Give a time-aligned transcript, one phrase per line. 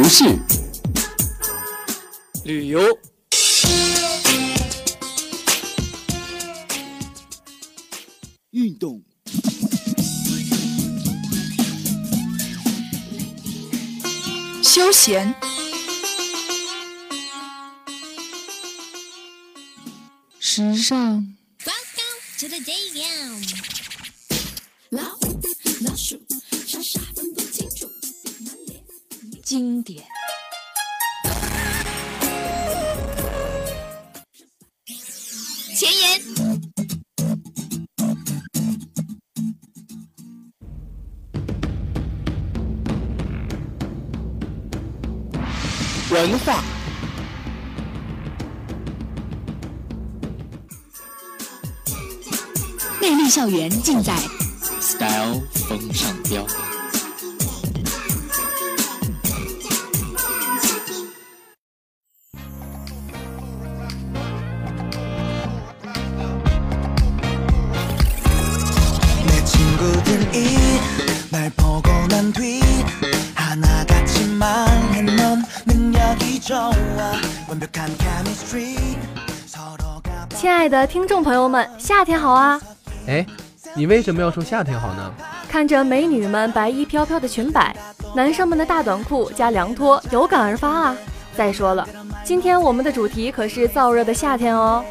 [0.00, 0.24] 服饰、
[2.44, 2.80] 旅游、
[8.52, 9.02] 运动、
[14.62, 15.34] 休闲、
[20.38, 21.26] 时尚。
[29.48, 30.04] 经典。
[35.74, 36.20] 前沿。
[46.10, 46.62] 文化。
[53.00, 54.14] 魅力校园尽在
[54.82, 56.67] Style 风尚标。
[80.34, 82.60] 亲爱的听众朋友们，夏天好啊！
[83.06, 83.24] 哎，
[83.74, 85.12] 你为什么要说夏天好呢？
[85.48, 87.76] 看着美女们白衣飘飘的裙摆，
[88.16, 90.96] 男生们的大短裤加凉拖，有感而发啊！
[91.36, 91.88] 再说了，
[92.24, 94.84] 今天我们的主题可是燥热的夏天哦。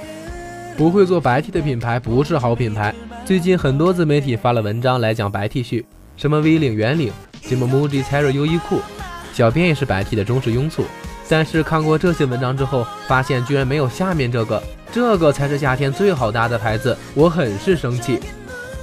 [0.77, 2.95] 不会做白 T 的品牌不是好品牌。
[3.25, 5.83] 最近很多自媒体发了文章来讲白 T 恤，
[6.17, 8.81] 什么 V 领、圆领，什么 MUJI、Terry 优衣库，
[9.31, 10.83] 小编也是白 T 的忠实拥簇。
[11.29, 18.19] 但是看过这些文章之后，发现居然没有下面这个，这个才是夏天最好搭的牌子，我很是生气。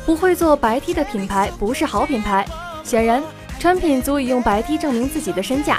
[0.07, 2.47] 不会做白 T 的品牌不是好品牌。
[2.85, 3.21] 显然，
[3.59, 5.79] 川品足以用白 T 证明自己的身价。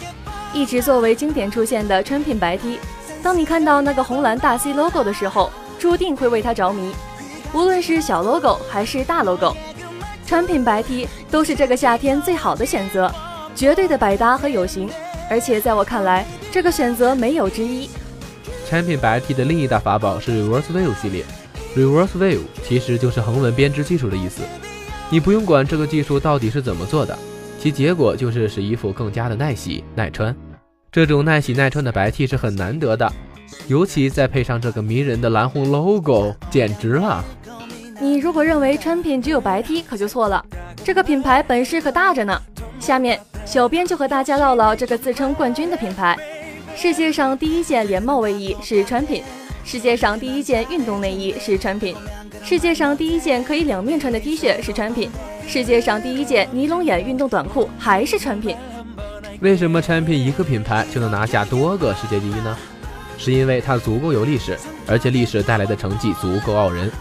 [0.51, 2.79] 一直作为经典出现的川品白 T，
[3.23, 6.91] 当你看到那个红蓝大 C logo 的时候，注定会为它着迷。
[7.53, 9.55] 无论是小 logo 还是大 logo，
[10.25, 13.13] 产品白 T 都是这个夏天最好的选择，
[13.55, 14.89] 绝对的百搭和有型。
[15.29, 17.89] 而且在我看来，这个选择没有之一。
[18.67, 21.23] 产品白 T 的另一大法宝是 Reverse Wave 系列。
[21.75, 24.41] Reverse Wave 其实就是横纹编织技术的意思。
[25.09, 27.17] 你不用管这个技术到底是怎么做的，
[27.59, 30.35] 其结果就是使衣服更加的耐洗耐穿。
[30.91, 33.11] 这种耐洗耐穿的白 T 是很难得的，
[33.67, 37.23] 尤其再配上这个迷人的蓝红 logo，简直了！
[38.05, 40.45] 你如果认为川品只有白 T，可就错了。
[40.83, 42.39] 这个品牌本事可大着呢。
[42.79, 43.19] 下面。
[43.47, 46.17] 小编就和大家唠唠这个自称冠军的品牌。
[46.75, 49.23] 世界上第一件连帽卫衣是川品，
[49.63, 51.95] 世界上第一件运动内衣是川品，
[52.43, 55.11] 世界上第一件可以两面穿的 T 恤是川品，
[55.47, 58.55] 世界上第一件尼龙眼运动短裤还是川品。
[59.41, 62.57] 为什么川品一个品牌就能拿下多个世界第一呢？
[63.17, 64.57] 是因为它足够有历史，
[64.87, 66.91] 而且历史带来的成绩足够傲人。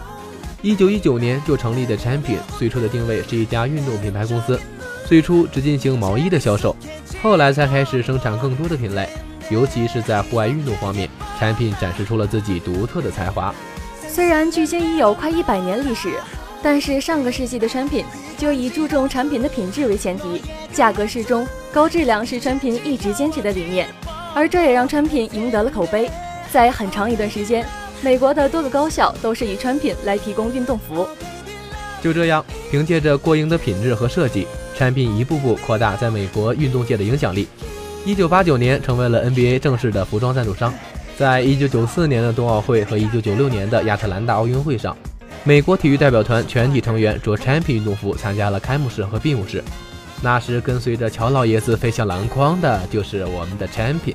[0.65, 4.59] 一九一九年就成立的产品，最初的定位是一家运动品牌公司。
[5.07, 6.75] 最初只进行毛衣的销售，
[7.23, 9.07] 后来才开始生产更多的品类，
[9.51, 11.07] 尤其是在户外运动方面，
[11.39, 13.55] 产品展示出了自己独特的才华。
[14.09, 16.15] 虽然距今已有快一百年历史，
[16.63, 18.03] 但是上个世纪的产品
[18.39, 20.41] 就以注重产品的品质为前提，
[20.73, 23.87] 价格适中、高质量是产品一直坚持的理念，
[24.35, 26.11] 而这也让产品赢得了口碑。
[26.51, 27.67] 在很长一段时间，
[28.05, 31.09] 美国的多个高校都是以产品来提供运动服。
[32.03, 34.47] 就这样，凭借着过硬的品质和设计。
[34.77, 37.49] 产品一步步扩大在美国运动界的影响力。
[38.05, 40.75] 一九八九年成为了 NBA 正式的服装赞助商。
[41.17, 44.95] 在一九九四年的冬奥会和一九九六年的亚特兰大奥运会上，
[45.45, 49.65] 美国体育代表团全体成员着产品运动服参加了开幕式和闭幕式。
[50.21, 54.15] 那时跟随着乔老爷子飞向篮筐的就是我们的产品。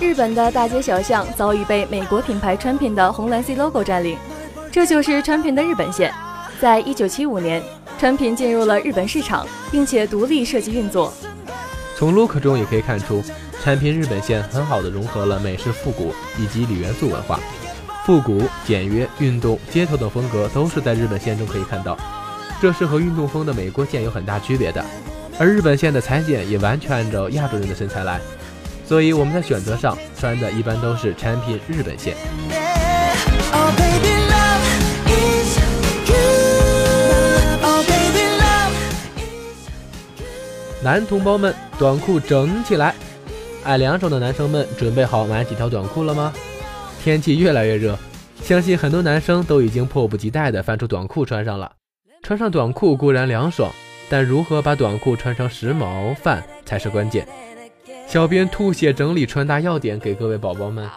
[0.00, 4.16] 日本的大街小巷早已被美国品牌产品的红蓝 C logo 占领，
[4.70, 6.14] 这就是产品的日本线。
[6.60, 7.62] 在一九七五年。
[7.98, 11.12] 产品进入了日本市场，并且独立设计运作。
[11.96, 13.20] 从 look 中也可以看出，
[13.60, 17.40] 产品日本线很好的融合了美式复古以及铝元素文化。
[18.06, 21.98] 复古、简约、运动、街头等风格都是在日本线中可以看到，
[22.62, 24.84] 这是和运动风的美国线有很大区别的。
[25.36, 28.20] 而日本线的裁剪也完全按照亚洲人的身材来，
[28.88, 32.16] 所以我们在选择上穿的一般都是产品日本线。
[40.82, 42.94] 男同胞们，短裤整起来！
[43.62, 46.32] 爱凉爽的男生们，准备好买几条短裤了吗？
[47.04, 47.98] 天气越来越热，
[48.42, 51.70] 相信很多男生都已经迫不及待地翻出短裤穿上了。
[52.22, 53.70] 穿上短裤固然凉爽，
[54.08, 57.28] 但如何把短裤穿成时髦范才是关键。
[58.08, 60.88] 小编吐血整理穿搭要点给各位宝宝们。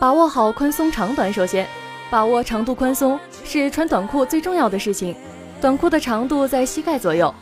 [0.00, 1.64] 把握好宽松长短，首先
[2.10, 5.14] 把握长度宽松是穿短裤最重要的事情。
[5.60, 7.32] 短裤的长度在膝盖左右，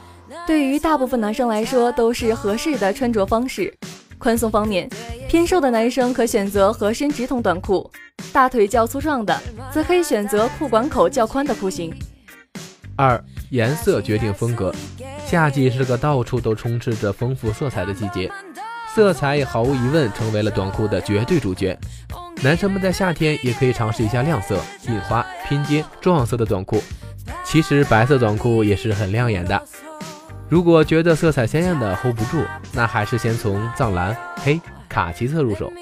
[0.46, 3.72] 对于大部分男生来说都是合适的穿着方式。
[4.18, 4.86] 宽松方面，
[5.26, 7.90] 偏瘦的男生可选择合身直筒短裤，
[8.30, 9.34] 大腿较粗壮的
[9.72, 11.96] 则可以选择裤管口较宽的裤型。
[12.94, 14.74] 二、颜色决定风格，
[15.24, 18.30] 夏季是个到处都充斥着丰富色彩的季节。
[18.98, 21.78] 色彩也毫无疑问成为了短裤的绝对主角。
[22.42, 26.82] 男生们在夏天也可以尝试一下亮色、印花、拼接、撞色的短裤。
[27.44, 29.62] 其实白色短裤也是很亮眼的。
[30.48, 32.42] 如果觉得色彩鲜艳的 hold 不住，
[32.72, 35.72] 那还是先从藏蓝、黑、卡其色入手。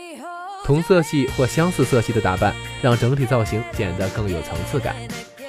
[0.63, 4.95] 同色系或相似色系的打扮，让整体造型显得更有层次感。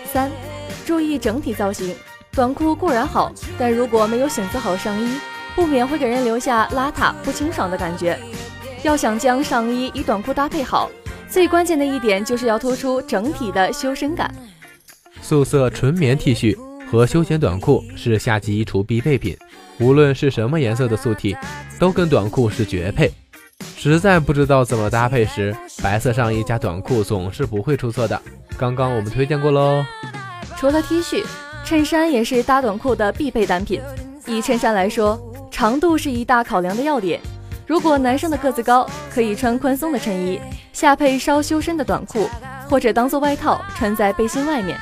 [0.05, 0.31] 三、
[0.85, 1.93] 注意整体造型。
[2.31, 3.29] 短裤固然好，
[3.59, 5.17] 但如果没有选择好上衣。
[5.57, 8.15] 不免会给人留下邋遢不清爽的感觉。
[8.83, 10.88] 要想将上衣与短裤搭配好，
[11.27, 14.31] 最关键的一点就是要突出整体的修身感。
[15.19, 16.56] 素色纯棉 T 恤
[16.92, 19.36] 和休闲短裤是夏季衣橱必备品，
[19.80, 21.36] 无论是什么颜色的素 T，
[21.80, 23.12] 都跟短裤是绝配。
[23.75, 28.21] 实在不知道怎么搭配时，白色上衣加短裤总是不会出错的。
[28.60, 29.83] 刚刚我们推荐过喽。
[30.56, 31.25] 除了 T 恤，
[31.65, 33.81] 衬衫也是搭短裤的必备单品。
[34.30, 35.18] 以衬衫来说，
[35.57, 37.19] 长度是一大考量的要点。
[37.65, 40.39] 如果男生的个子高，可以穿宽松的衬衣，
[40.71, 42.30] 下配稍修身的短裤，
[42.69, 44.80] 或者当做外套穿在背心外面。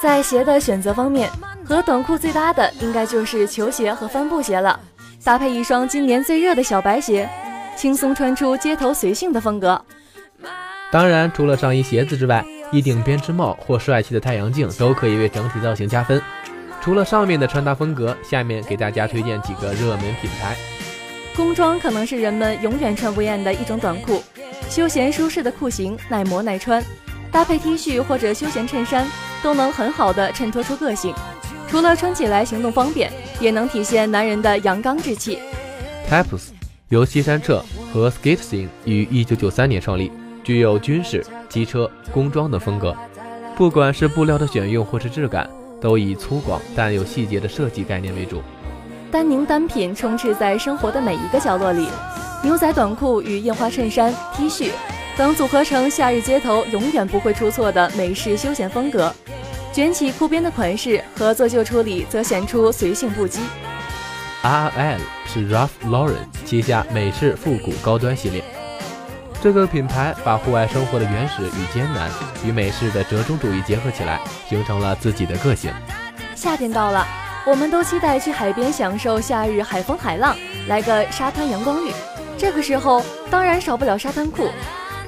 [0.00, 1.28] 在鞋的选择方面，
[1.64, 4.78] 和短裤最搭的应该就是球鞋和帆布鞋了。
[5.24, 7.28] 搭配一双今年最热的小白鞋，
[7.76, 9.84] 轻松穿出街头随性的风格。
[10.92, 16.22] 当然，除了上衣鞋子之外，一顶编织帽或帅气的太阳镜都可以为整体造型加分。
[16.82, 20.56] 除了上面的穿搭风格，下面给大家推荐几个热门品牌。
[21.36, 24.20] 工装可能是人们永远穿不厌的一种短裤，
[24.68, 26.84] 休闲舒适的裤型，耐磨耐穿，
[27.30, 29.06] 搭配 T 恤或者休闲衬衫，
[29.44, 31.14] 都能很好的衬托出个性。
[31.68, 35.38] 除了穿起来行动方便，也能体现男人的阳刚之气。
[36.10, 36.48] Taps
[36.88, 40.10] 由西山彻和 Skatesing 于1993年创立，
[40.42, 42.94] 具有军事、机车、工装的风格。
[43.56, 45.48] 不管是布料的选用或是质感。
[45.82, 48.40] 都以粗犷但有细节的设计概念为主，
[49.10, 51.88] 丹宁单品充斥在生活的每一个角落里。
[52.44, 54.70] 牛仔短裤与印花衬衫、T 恤
[55.16, 59.12] 等组合成夏日街头永远不会出错的美式休闲风格。
[59.72, 63.38] 卷起裤边的款式和做旧处理则显出随性不羁。
[64.42, 68.41] RL 是 Ralph Lauren 旗下美式复古高端系列。
[69.42, 72.08] 这个品牌把户外生活的原始与艰难
[72.46, 75.68] 与美式的折中主义结合起来，形成了自己的个性。
[76.36, 77.04] 夏天到了，
[77.44, 80.36] 我们都期待去海边享受夏日海风海浪，
[80.68, 81.90] 来个沙滩阳光浴。
[82.38, 83.02] 这个时候
[83.32, 84.48] 当然少不了沙滩裤。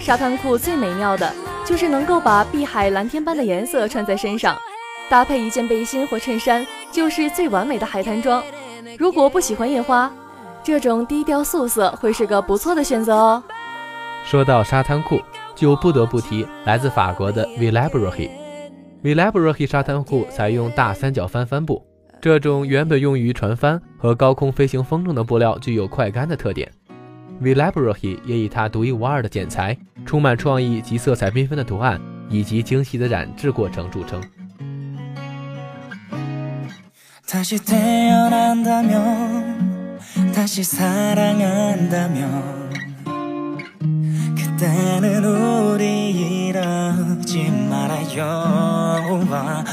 [0.00, 1.32] 沙滩裤最美妙的
[1.64, 4.58] 就是能够把碧海蓝天般的颜色穿在身上，
[5.08, 8.42] 搭配一件背心或衬衫，就是最完美的海滩装。
[8.98, 10.10] 如果不喜欢印花，
[10.64, 13.40] 这种低调素色会是个不错的选择哦。
[14.24, 15.20] 说到沙滩裤，
[15.54, 18.30] 就不得不提来自法国的 Villabrerie。
[19.02, 21.84] Villabrerie 沙滩裤采用大三角帆帆布，
[22.20, 26.70] 这种原本用于船帆和高空飞行风筝的布料具有快干的特点。
[27.42, 29.76] Villabrerie 也以它独一无二的剪裁、
[30.06, 32.00] 充满创意及色彩缤纷的图案
[32.30, 34.22] 以及精细的染制过程著称。
[44.56, 46.10] 그때는 우리
[46.48, 49.24] 이러지 말아요.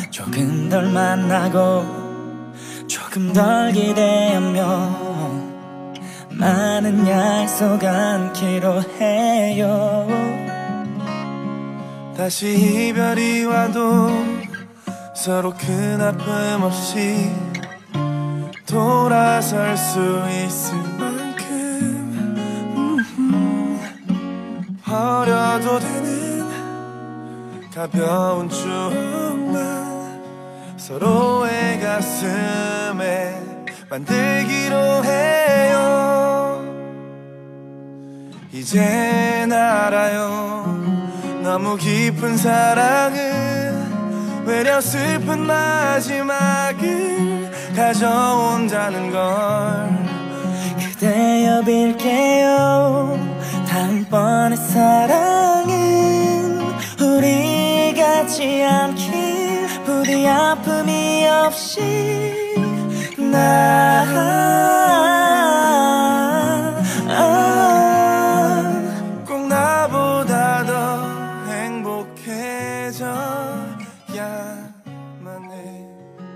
[0.09, 1.85] 조금 덜 만나고
[2.87, 5.29] 조금 덜 기대하며
[6.31, 10.07] 많은 약속 않기로 해요.
[12.17, 14.09] 다시 이별이 와도
[15.15, 17.29] 서로 큰 아픔 없이
[18.65, 21.00] 돌아설 수 있을
[25.51, 26.49] 버려도 되는
[27.73, 30.21] 가벼운 추억만
[30.77, 33.41] 서로의 가슴에
[33.89, 36.63] 만들기로 해요.
[38.53, 40.79] 이젠 알아요.
[41.43, 49.89] 너무 깊은 사랑은 외려 슬픈 마지막을 가져온다는 걸
[50.79, 53.31] 그대여 빌게요.
[53.71, 55.30] 다음번의 사랑
[58.71, 58.95] 않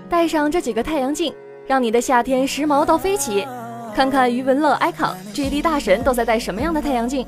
[0.08, 1.32] 戴上这几个太阳镜，
[1.66, 3.46] 让你的夏天时髦到飞起。
[3.94, 7.26] 看看余文乐、icon、GD 大神都在戴什么样的太阳镜。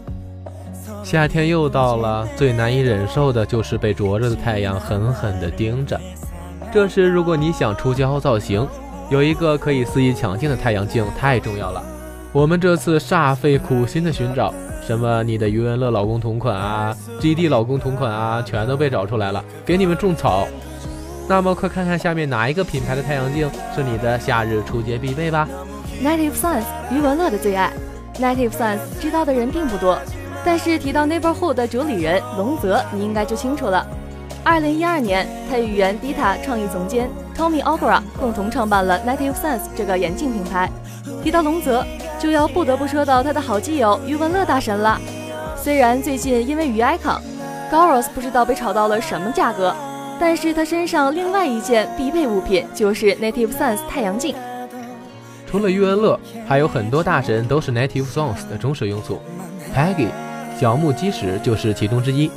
[1.04, 5.98] 夏天又到了，最难以忍受的就是被灼热的太阳狠狠地盯着。
[6.72, 8.66] 这时，如果你想出胶造型，
[9.08, 11.82] 有一个可以肆意抢镜的太阳镜太重要了。
[12.30, 14.52] 我们这次煞费苦心的寻找，
[14.86, 20.46] 什么你的余文乐老公同款啊，GD 老公同款啊，全都被找出来了，给你们种草。
[21.26, 25.48] 那么，快看看下面哪一个品牌的太阳镜是你的夏日出街必备吧。
[26.04, 27.72] Native Suns 余文乐的最爱。
[28.20, 29.98] Native Suns 知道的人并不多，
[30.44, 33.86] 但是提到 Neighborhood 的主理人龙泽，你应该就清楚了。
[34.44, 40.70] 二零一二年，他与原 Dita 创意总监 Tommy Ogura 共同创办了 Native Sons 这个眼镜品牌。
[41.22, 41.84] 提到龙泽，
[42.18, 44.98] 就要不得不说到他的好基友余文乐大神了。
[45.56, 49.74] 虽然最近因为余 icon，Goros 不知道被炒到了什么价格，
[50.18, 54.34] 但是他身上另外一件必备物品就是 Native Sons 太阳镜。
[55.50, 59.18] 除了余文乐，还有很多大神都是 Native Songs 的忠实用户。
[59.74, 60.08] Peggy、
[60.58, 62.28] 小木基石就是其中之一。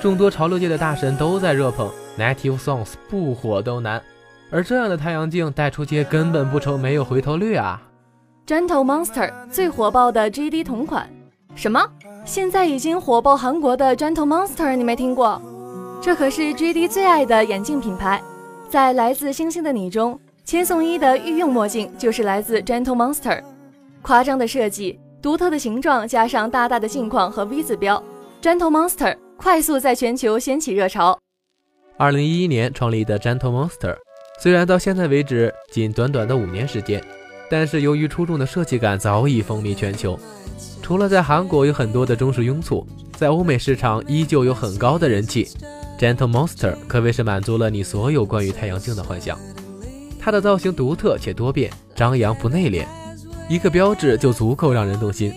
[0.00, 4.02] 众多潮流界的大神都在热捧 Native Songs，不火都难。
[4.50, 7.82] 而这样的太阳镜带出街根本不愁没有回头率啊
[8.46, 11.06] ！Gentle Monster 最火爆的 GD 同款，
[11.54, 11.86] 什么？
[12.24, 15.42] 现在已经火爆韩国的 Gentle Monster，你没听过？
[16.00, 18.22] 这可是 GD 最爱的眼镜品牌，
[18.70, 20.18] 在来自星星的你中。
[20.46, 23.42] 千颂伊的御用墨镜就是来自 Gentle Monster，
[24.00, 28.02] 夸张的设计、独特的形状，加上大大的镜框和 V 字标
[28.42, 31.18] ，Gentle Monster 快速在全球掀起热潮。
[31.96, 33.96] 二零一一年创立的 Gentle Monster，
[34.40, 37.02] 虽然到现在为止仅短短的五年时间，
[37.50, 40.18] 但是由于出众的设计感早已风靡全球。
[40.82, 45.48] 除了在韩国有很多的忠实拥簇，在欧美市场依旧有很高的人气。
[45.98, 49.38] Gentle Monster 可谓是满足了你所有关于太阳镜的幻想。
[50.20, 52.84] 它的造型独特且多变，张扬不内敛，
[53.48, 55.32] 一个标志就足够让人动心。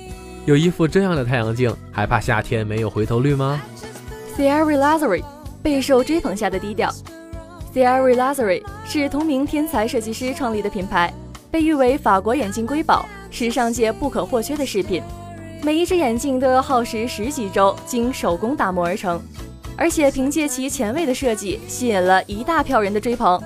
[0.46, 3.62] 有一副这样的太阳镜，还怕夏天没有回头率吗
[4.36, 5.24] t h i e r r y Lazary
[5.62, 6.92] 备受追捧下的低调。
[7.72, 11.14] t h i e r r y Lazary 是同名天才设计师创立的品牌，
[11.52, 15.04] 被誉为法国眼镜瑰宝，时尚界不可或缺的饰品。
[15.62, 19.22] 每一只眼镜都要耗时十几周，经手工打磨而成，
[19.78, 23.40] 而且凭借其前卫的设计，吸引了一大票人的追捧。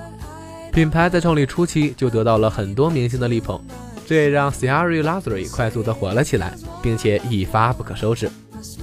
[0.72, 3.60] 品牌在创立初期就得到了很多明星的力捧，
[4.06, 8.30] 这也让 Ciara Luxury 快速的火了起来，并且一发不可收拾。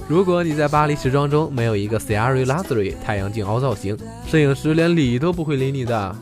[0.08, 6.16] 如果你在巴黎时装周没有一个 Ciara Luxury 太阳镜凹造型，摄影师连理都不会理你的。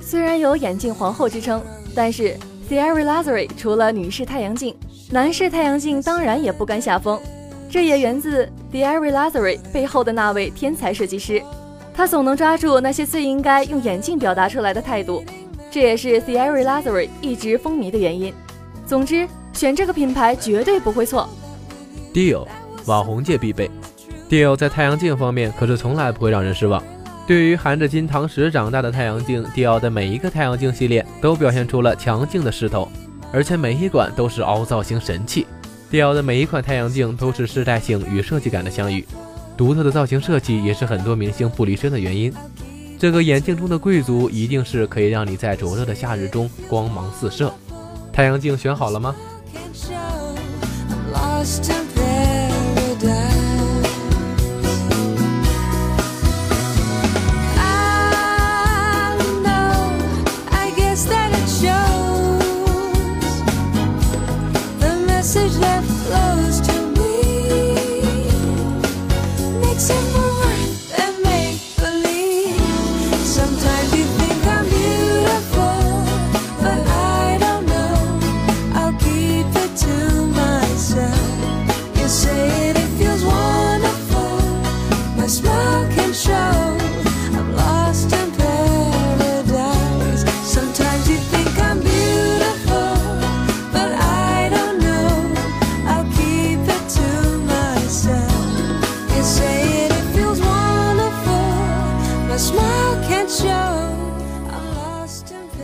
[0.00, 1.62] 虽然有眼镜皇后之称，
[1.94, 2.36] 但是
[2.70, 4.74] Ciara Luxury 除了女士太阳镜，
[5.10, 7.20] 男士太阳镜当然也不甘下风。
[7.68, 11.42] 这也源自 Ciara Luxury 背后的那位天才设计师。
[11.94, 15.24] 他总能抓住那些最应该用眼镜表达出来的态度，
[15.70, 18.32] 这也是 t h i e r r y Lazary 一直风靡的原因。
[18.86, 21.28] 总之，选这个品牌绝对不会错。
[22.14, 22.46] Dior
[22.86, 23.68] 网红界必备
[24.30, 26.80] ，Dior 在太阳镜方面可是从来不会让人失望。
[27.26, 32.88] 对于含着金汤匙长大的太阳镜，Dior 的每一个太阳镜系列都表现出了强劲的势头，
[33.32, 35.44] 而且每一款都是凹造型神器。
[35.90, 39.04] Dior 的每一款太阳镜都是时代性与设计感的相遇。
[39.56, 42.32] 独特的造型设计也是很多明星不离身的原因。
[42.98, 47.52] 这个眼镜中的贵族一定是可以让你在灼热的夏日中光芒四射。
[48.16, 49.14] 太阳镜选好了吗？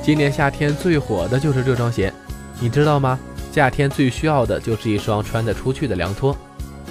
[0.02, 2.12] 今年夏天最火的就是这双鞋，
[2.59, 3.16] 你知道吗？
[3.52, 6.37] 夏天最需要的就是一双穿得出去的凉拖。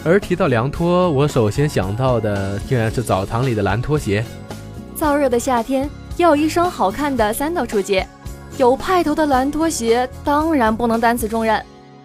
[0.06, 4.24] 而提到凉拖，我首先想到的竟然是澡堂里的蓝拖鞋。
[4.98, 8.08] 燥热的夏天要有一双好看的三道出街，
[8.58, 11.62] 有派头的蓝拖鞋当然不能担此重任。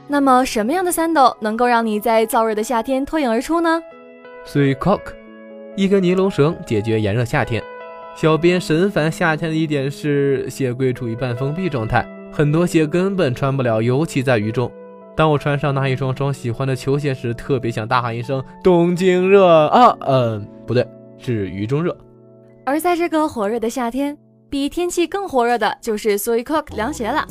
[0.08, 3.80] 那么什么样的三斗能够让你在燥热的夏天脱颖而出呢
[4.44, 5.00] t h r e e Cock，
[5.76, 7.62] 一根尼龙绳解决炎热夏天。
[8.16, 14.72] 小编神烦夏天的一点是鞋柜处于半封闭状态，很多鞋根本穿不了，尤其在雨中。
[15.14, 19.94] 当我穿上那一双双喜欢的球鞋时，特别想大喊一声“东京热啊”！
[20.08, 20.86] 嗯，不对，
[21.18, 21.94] 是雨中热。
[22.64, 24.16] 而在这个火热的夏天，
[24.48, 27.22] 比天气更火热的就是 s u i c o k 凉鞋了。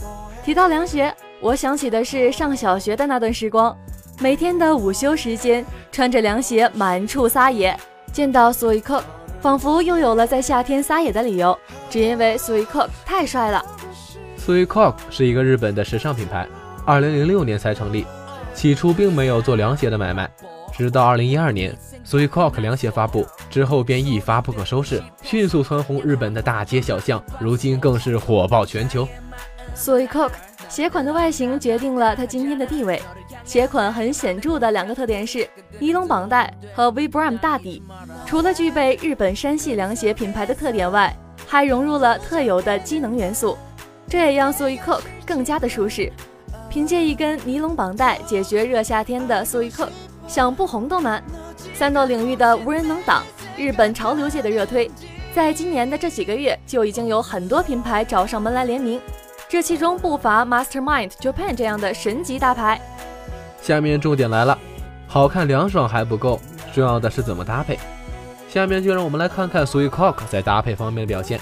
[0.44, 1.12] 提到凉鞋，
[1.42, 3.76] 我想起的是上小学的那段时光，
[4.20, 7.76] 每天的午休时间，穿着凉鞋满处撒野，
[8.12, 9.06] 见到 s u i c o k
[9.42, 11.58] 仿佛又有了在夏天撒野的理由，
[11.90, 13.64] 只因为 s u i c o k 太帅了。
[14.38, 16.48] s u i c o k 是一个日本的时尚品牌
[16.86, 18.06] 二零零六年才成立，
[18.54, 20.30] 起初并没有做凉鞋的买卖，
[20.74, 29.08] 直到二零一二年 s u i c o k 凉鞋发布之后，便一发不可收拾，迅速蹿红日本的大街小巷，如今更是火爆全球。
[29.76, 30.36] s u i c o k
[30.70, 33.02] 鞋款的外形决定了它今天的地位。
[33.46, 35.48] 鞋款很显著的两个特点是
[35.80, 37.84] 尼龙绑带和 Vibram 大底。
[38.26, 41.16] 除了具备日本山系凉鞋品牌的特点外，
[41.48, 43.56] 还融入了特有的机能元素，
[44.10, 46.12] 这也让 s u i c o o k 更加的舒适。
[46.70, 49.92] 凭借一根尼龙绑带解决热夏天的 s u i c o k
[50.28, 51.24] 想不红都难。
[51.76, 53.24] 三斗领域的无人能挡，
[53.56, 54.90] 日本潮流界的热推，
[55.34, 59.00] 在今年的这几个月就已经有很多品牌找上门来联名。
[59.48, 62.82] 这其中不乏 Mastermind Japan 这样的神级大牌。
[63.66, 64.56] 下面重点来了，
[65.08, 66.40] 好看凉爽还不够，
[66.72, 67.80] 重要的是怎么搭配。
[68.48, 71.40] 下面就让我们来看看 s u i c o k 在搭配方面的表现。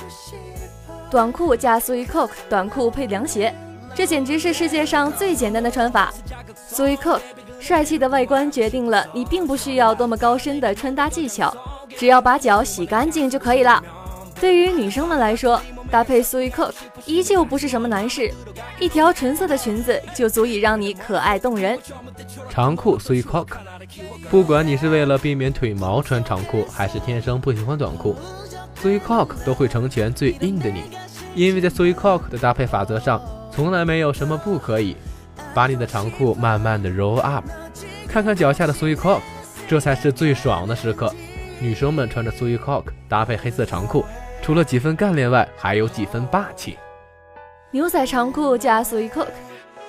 [1.12, 3.54] 短裤加 s u i c o k 短裤配凉鞋，
[3.94, 6.14] 这简直是世界上最简单的穿法。
[6.56, 7.22] s u i c o k
[7.60, 11.54] 帅气的外观决定了你并不需要多么高深的穿搭技巧，
[11.98, 13.84] 只要把脚洗干净就可以了。
[14.40, 15.62] 对于女生们来说，
[15.94, 16.74] 搭配 s u i c o k
[17.06, 18.34] 依旧不是什么难事，
[18.80, 21.80] 一条纯色的裙子就足以让你可爱动人。
[22.50, 23.50] 长裤 SuiCock，
[24.28, 28.16] 不管你是为了避免腿毛穿长裤，还是天生不喜欢短裤
[28.82, 30.86] ，SuiCock 都会成全最硬的你。
[31.36, 34.98] 因为在 SuiCock 的搭配法则上，从来没有什么不可以。
[35.54, 37.46] 把你的长裤慢慢的 roll up，
[38.08, 39.22] 看看脚下的 SuiCock，
[39.68, 41.14] 这才是最爽的时刻。
[41.60, 44.04] 女生们穿着 SuiCock 搭配黑色长裤。
[44.44, 46.78] 除了几分干练外，还有几分霸气。
[47.72, 49.28] 牛仔长裤加 s u i Cook，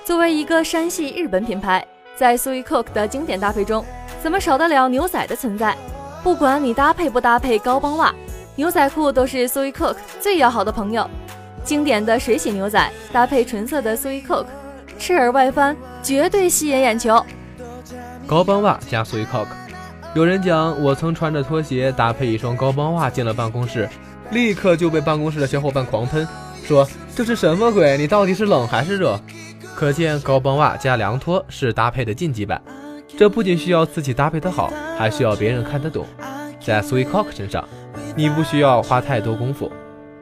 [0.05, 3.83] 作为一个山系日本品牌，在 s u i Cook 的经典搭配中，
[4.23, 5.75] 怎么少得了牛仔的存在？
[6.23, 8.15] 不管你搭配不搭配高帮袜，
[8.55, 11.05] 牛仔裤都是 s u i Cook 最要好的朋友。
[11.65, 14.45] 经典的水洗牛仔搭配纯色的 s u i Cook，
[14.97, 17.21] 赤耳外翻，绝对吸引眼球。
[18.25, 19.51] 高帮袜加 s u i c o k
[20.13, 23.89] 有人讲，我曾穿着拖鞋搭配一双高帮袜进了办公室。
[24.31, 26.27] 立刻就被办公室的小伙伴狂喷，
[26.63, 27.97] 说这是什么鬼？
[27.97, 29.19] 你到底是冷还是热？
[29.75, 32.61] 可见高帮袜加凉拖是搭配的禁忌版。
[33.17, 36.05] 这不仅需要自己搭配的好，还需要别人看得懂。
[36.59, 37.67] 在 s w e e t Cock 身上，
[38.15, 39.71] 你不需要花太多功夫，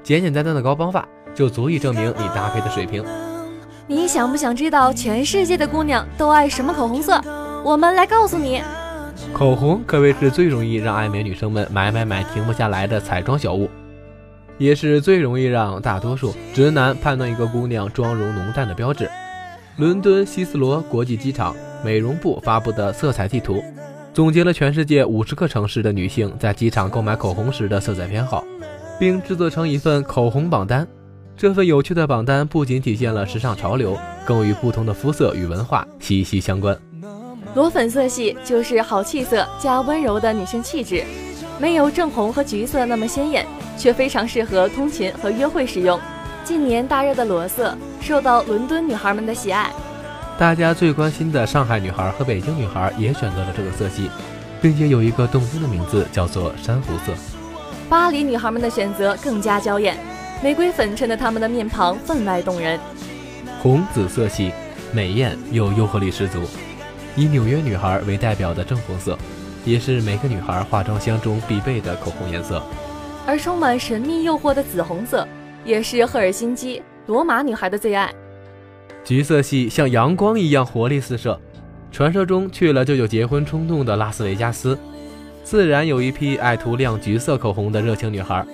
[0.03, 3.03] 简简单单的高帮袜就足以证明你搭配的水平。
[3.87, 7.19] 你想不想知道全世界的姑娘都爱什么口红色？
[7.63, 8.61] 我们来告诉你，
[9.33, 13.69] 口红可谓是最容易让爱美女生们买买买停不下来的彩妆小物。
[14.57, 19.09] 也是最容易让大多数直男判断一个姑娘妆容浓淡的标志。
[19.77, 23.63] 伦敦希斯罗国际机场美容部发布的色彩地图，
[24.13, 28.43] 总结了全世界五十个城市的女性在机场购买口红时的色彩偏好，
[28.99, 30.87] 并制作成一份口红榜单。
[31.35, 36.77] 这份有趣的榜单不仅体现了时尚潮流，更与不同的肤色与文化息息相关。
[37.55, 41.03] 裸粉色系就是好气色加温柔的女性气质，
[41.59, 43.45] 没有正红和橘色那么鲜艳。
[43.75, 45.99] 却非常适合通勤和约会使用。
[46.43, 49.71] 近年大热的裸色受到伦敦女孩们的喜爱，
[50.37, 54.09] 大家最关心的上海女孩和北京女孩也选择了这个色系，
[54.61, 57.13] 并且有一个动听的名字叫做珊瑚色。
[57.89, 59.97] 巴黎女孩们的选择更加娇艳，
[60.41, 62.79] 玫瑰粉衬得她们的面庞分外动人。
[63.61, 64.51] 红紫色系
[64.91, 66.43] 美艳又诱惑力十足，
[67.15, 69.17] 以纽约女孩为代表的正红色，
[69.65, 72.61] 也是每个女孩化妆箱中必备的口红颜色。
[73.25, 75.27] 而充满神秘诱惑的紫红色，
[75.63, 78.13] 也是赫尔辛基罗马女孩的最爱。
[79.03, 81.39] 橘色系像阳光一样活力四射，
[81.91, 84.77] 传说中去了就有结婚冲动的拉斯维加斯，
[85.43, 88.45] 自然有一批爱涂亮橘色口红的热情女孩。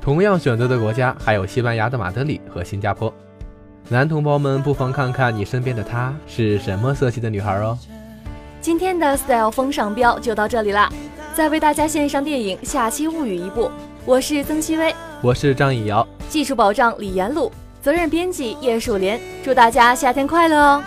[0.00, 3.12] 同样选择的国家还有西班牙的马德里和新加坡。
[3.88, 7.76] 男同胞们不妨看看你身边的她是什么色系的女孩哦。
[8.66, 10.92] 今天的 Style 风尚标就到这里啦，
[11.36, 13.70] 再为大家献上电影《下期物语》一部。
[14.04, 17.48] 我是曾希薇，我是张以瑶，技术保障李延鲁，
[17.80, 20.82] 责任编辑叶树莲，祝大家夏天快乐哦！